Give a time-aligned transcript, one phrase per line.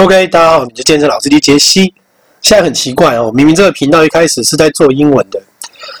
[0.00, 1.92] OK，大家好，你是健身老师的杰西。
[2.40, 5.42] 现在很奇怪哦，明明这个频道一开始是在做英文的，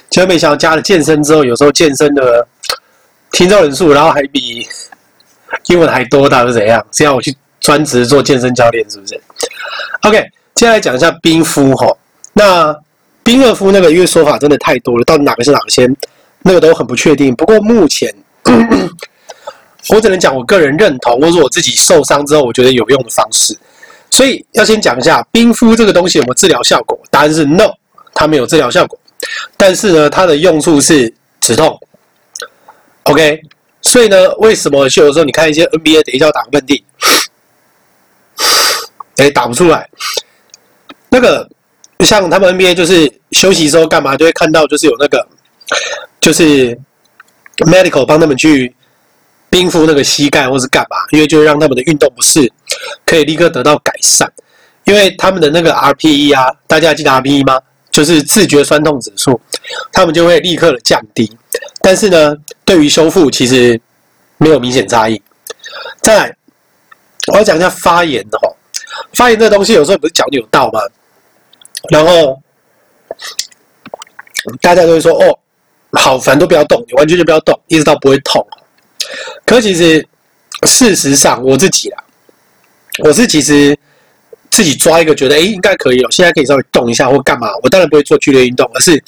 [0.08, 2.46] 结果没想到加了健身之后，有时候健身的
[3.32, 4.64] 听众人数，然后还比
[5.66, 6.86] 英文还多，到底是怎样？
[6.92, 9.20] 是要我去专职做健身教练，是不是
[10.02, 10.20] ？OK，
[10.54, 11.92] 接下来讲一下冰敷哈。
[12.34, 12.72] 那
[13.24, 15.92] 冰热敷那个，因为说法真的太多了，到底哪个是哪个先，
[16.42, 17.34] 那个都很不确定。
[17.34, 18.14] 不过目前。
[19.90, 23.56] 我只能讲我个人认同，或者我自己受伤之后我觉得有用的方式。
[24.10, 26.98] 所以要先讲一下冰敷这个东西有没有治疗效果？
[27.10, 27.70] 答案是 no，
[28.14, 28.98] 它没有治疗效果。
[29.56, 31.78] 但是呢，它的用处是止痛。
[33.04, 33.40] OK，
[33.82, 36.82] 所以呢，为什么有时候你看一些 NBA 等一下打个喷嚏，
[39.16, 39.88] 哎，打不出来。
[41.10, 41.48] 那个
[42.00, 45.26] 像他们 NBA 就是休息的时候干嘛，就会看到就是有那个
[46.20, 46.76] 就是
[47.58, 48.74] medical 帮他们去。
[49.50, 50.96] 冰敷那个膝盖或是干嘛？
[51.10, 52.50] 因为就让他们的运动不适
[53.04, 54.30] 可以立刻得到改善。
[54.84, 57.60] 因为他们的那个 RPE 啊，大家记得 RPE 吗？
[57.90, 59.38] 就是自觉酸痛指数，
[59.92, 61.36] 他们就会立刻的降低。
[61.82, 63.78] 但是呢，对于修复其实
[64.36, 65.20] 没有明显差异。
[66.00, 66.36] 再来，
[67.32, 68.50] 我要讲一下发炎的哈。
[69.12, 70.80] 发炎这东西有时候不是脚扭到吗？
[71.90, 72.40] 然后
[74.60, 75.38] 大家都会说哦，
[75.92, 78.46] 好烦，都不要动，你完全就不要动，一直到不会痛。
[79.44, 80.06] 可其实，
[80.66, 82.04] 事实上，我自己啦，
[83.04, 83.76] 我是其实
[84.50, 87.48] 自己抓一个，觉得哎，应该可以了，现在可以稍微动一下或干嘛。
[87.62, 89.02] 我当然不会做剧烈运动，而是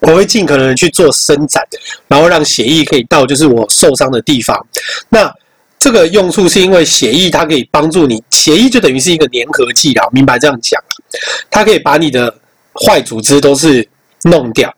[0.00, 1.62] 我会尽可能去做伸展，
[2.08, 4.66] 然后让血液可以到就是我受伤的地方。
[5.08, 5.32] 那
[5.78, 10.82] 这个用处是因为血液它可以帮助你，血液就等于是一个粘合剂啦，明白这样讲，
[11.50, 12.34] 它可以把你的
[12.86, 13.86] 坏组织都是
[14.24, 14.74] 弄掉。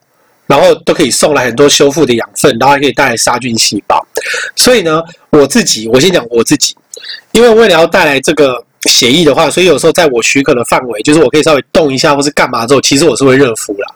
[0.52, 4.06] 然后都可以送来很多修复的养分，然后还可以带来杀菌细胞。
[4.54, 6.76] 所以呢，我自己我先讲我自己，
[7.30, 13.94] 因为为了要带来这个协议的话，所以有时候在我许可的范围，就是我可以稍微动一下或是干嘛之后，其实我是会热敷啦。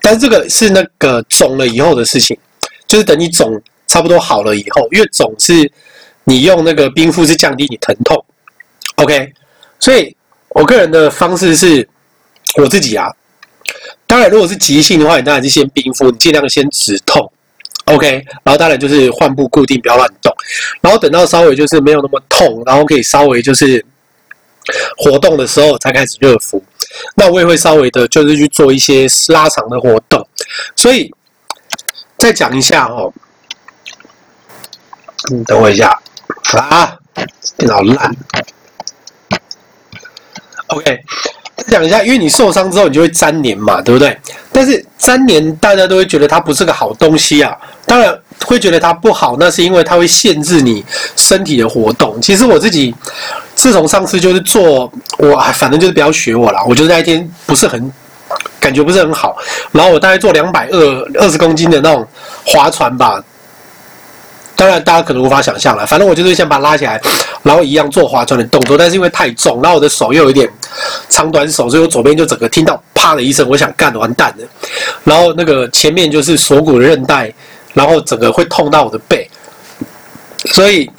[0.00, 2.34] 但是这个是那个肿了以后的事情，
[2.86, 5.70] 就是等你肿差不多好了以后，因为肿是
[6.24, 8.24] 你用那个冰敷是降低你疼痛。
[8.94, 9.30] OK，
[9.78, 10.16] 所以
[10.54, 11.86] 我个人的方式是
[12.56, 13.12] 我自己啊。
[14.08, 17.30] 当然，如果是急性的话，你当然是先冰敷，你尽量先止痛
[17.84, 18.24] ，OK。
[18.42, 20.34] 然后当然就是患部固定，不要乱动。
[20.80, 23.84] 然后等到稍微就是没有那么痛，然后可以稍微就是
[24.96, 26.64] 活动的时候，才开始热敷。
[27.16, 30.26] 那我也会稍微的，就是去做一些拉长的活动。
[30.74, 31.14] 所以
[32.16, 33.12] 再讲一下哦，
[35.30, 36.00] 嗯，等我一下
[36.54, 36.98] 啊，
[37.58, 38.16] 电脑烂
[40.68, 40.98] ，OK。
[41.68, 44.16] 讲一下，因为你受伤之后，你就会粘黏嘛，对不对？
[44.50, 47.56] 但是粘黏，大家都会觉得它不是个好东西啊。
[47.86, 48.12] 当然
[48.44, 50.84] 会觉得它不好，那是因为它会限制你
[51.16, 52.20] 身体的活动。
[52.20, 52.94] 其实我自己
[53.54, 56.62] 自从上次就是做，我反正就是不要学我啦。
[56.66, 57.92] 我觉得那一天不是很
[58.60, 59.36] 感觉不是很好，
[59.72, 62.06] 然后我大概做两百二二十公斤的那种
[62.44, 63.22] 划船吧。
[64.58, 65.86] 当然，大家可能无法想象了。
[65.86, 67.00] 反正我就是先把它拉起来，
[67.44, 68.76] 然后一样做划船的动作。
[68.76, 70.50] 但是因为太重，然后我的手又有一点
[71.08, 74.44] 长短手，所以我左边就整个听到啪的一声，我想干完蛋了。
[75.04, 77.32] 然后那个前面就是锁骨的韧带，
[77.72, 79.30] 然后整个会痛到我的背。
[80.46, 80.90] 所以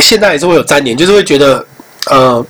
[0.00, 1.64] 现在也是会有粘连，就是会觉得
[2.10, 2.44] 呃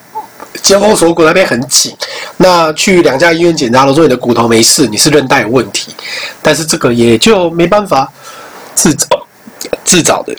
[0.62, 1.94] 肩后锁骨那边很紧。
[2.38, 5.94] 那去两家医院检查了，说你的骨头没事，你是韧带有问题。
[6.40, 8.10] 但是这个也就没办法
[8.74, 9.06] 自找
[9.84, 10.34] 自找的。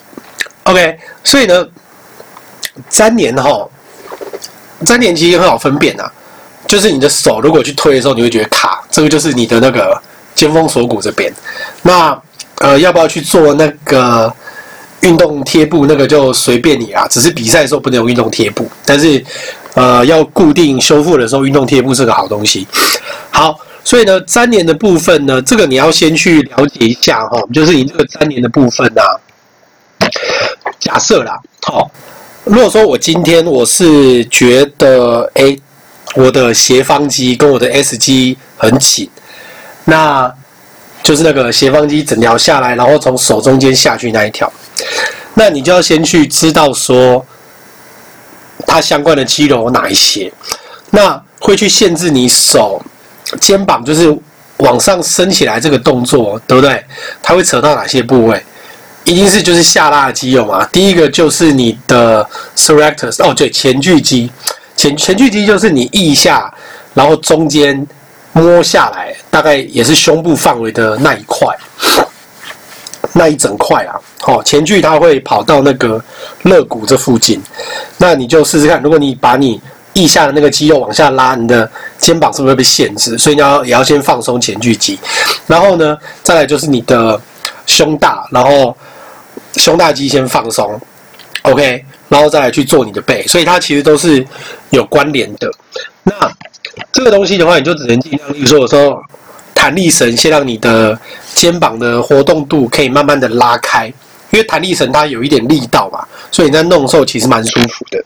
[0.68, 1.66] OK，所以呢，
[2.90, 3.66] 粘黏哈，
[4.86, 6.04] 沾黏其实很好分辨呐，
[6.68, 9.98] 就是你的手如果去推的时候，你会觉得卡，这个就是你的那个
[10.36, 11.34] 肩峰锁骨这边。
[11.84, 12.22] 那
[12.56, 14.34] 呃，要不要去做那个
[15.00, 15.86] 运动贴布？
[15.86, 19.24] 那个就随便你啊，只是比赛的时候不能用运动贴布，但是
[19.74, 22.68] 呃，要固定修复的时候，运动贴布是个好东西。
[23.30, 29.16] 好，所以呢，粘黏的部分呢，这个你要先去了解一下哈，就是你这个粘黏的部分啊。
[30.88, 31.92] 假设啦，好，
[32.46, 35.54] 如果说我今天我是觉得，哎、
[36.16, 39.10] 我的斜方肌跟我的 S 肌很紧，
[39.84, 40.34] 那
[41.04, 44.50] 就是那个斜方肌整条下来，然后从手中间下去那一条，
[45.34, 47.26] 那你就要先去知道说，
[48.66, 50.32] 它相关的肌肉有哪一些，
[50.92, 52.82] 那会去限制你手、
[53.42, 54.18] 肩膀就是
[54.60, 56.82] 往上升起来这个动作，对不对？
[57.22, 58.42] 它会扯到哪些部位？
[59.08, 62.28] 一定是就是下拉的肌肉嘛，第一个就是你的
[62.58, 64.30] serratus 哦，对，前锯肌，
[64.76, 66.54] 前前锯肌就是你腋下，
[66.94, 67.88] 然后中间
[68.34, 71.48] 摸下来，大概也是胸部范围的那一块。
[73.14, 76.04] 那一整块啊，好，前锯它会跑到那个
[76.44, 77.42] 肋骨这附近，
[77.98, 79.60] 那你就试试看，如果你把你
[79.94, 81.68] 腋下的那个肌肉往下拉，你的
[81.98, 83.18] 肩膀是不是会被限制？
[83.18, 85.00] 所以你要也要先放松前锯肌，
[85.48, 87.20] 然后呢，再来就是你的
[87.66, 88.76] 胸大，然后
[89.58, 90.80] 胸大肌先放松
[91.42, 94.26] ，OK，然后再来去做你的背，所以它其实都是
[94.70, 95.52] 有关联的。
[96.04, 96.14] 那
[96.92, 99.02] 这个东西的话，你就只能尽量，例如说有时候
[99.54, 100.98] 弹力绳先让你的
[101.34, 103.88] 肩膀的活动度可以慢慢的拉开，
[104.30, 108.04] 因为弹力绳它有一点力道嘛，所以你在弄的时候其实蛮舒服的。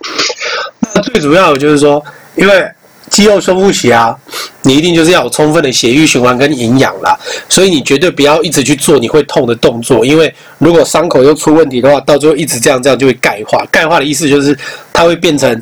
[0.94, 2.03] 那最主要的就是说，
[2.36, 2.65] 因为
[3.11, 4.15] 肌肉修复期啊，
[4.63, 7.15] 你一定就是要有充分的血液循环跟营养啦，
[7.49, 13.63] 所以你绝对不要一直去做你会痛的动作，因为如果伤口又出问题的话，到最后一直这样这样就会钙化。
[13.69, 14.57] 钙化的意思就是
[14.93, 15.61] 它会变成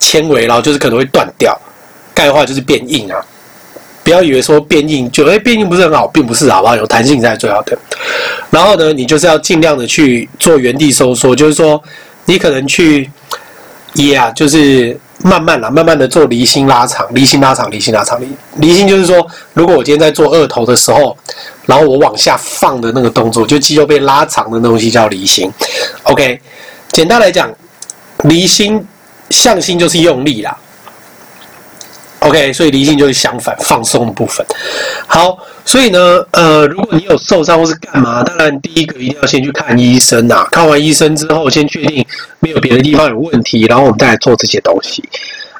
[0.00, 1.54] 纤维，然后就是可能会断掉。
[2.14, 3.18] 钙化就是变硬啊，
[4.04, 6.76] 不要以为说变硬就哎、欸、变硬不是很好，并不是好不好？
[6.76, 7.76] 有弹性才是最好的。
[8.50, 11.82] 然后呢，你就是要尽量的去做原地收缩，就是说
[12.26, 13.10] 你可能去
[13.94, 19.24] 也啊，就是慢慢啦，慢慢的做离心拉长，离心拉长，离心拉长，离离心就是说，
[19.54, 21.16] 如果我今天在做二头的时候，
[21.66, 25.50] 然后我往下放的那个动作，就肌肉被拉长的东西叫离心。
[26.02, 26.40] OK，
[26.88, 27.50] 简单来讲，
[28.24, 28.84] 离心
[29.30, 30.56] 向心就是用力啦。
[32.22, 34.46] OK，所以离心就是相反，放松的部分。
[35.06, 40.46] 好，所以呢，呃，如果你有受伤或是干嘛，当然第一个一定要先去看医生呐。
[40.52, 42.04] 看完医生之后，先确定
[42.38, 45.02] 没有别的地方有问题，然后我们再来做这些东西。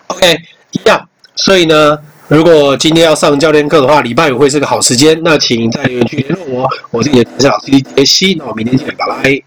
[0.06, 0.36] OK，
[0.70, 1.08] 一样。
[1.34, 1.98] 所以呢，
[2.28, 5.20] 如果今天要上教练课的话，礼拜五会是个好时间。
[5.24, 8.36] 那请在留言区联络我，我是你的老师杰西。
[8.38, 9.40] 那我明天见，拜拜。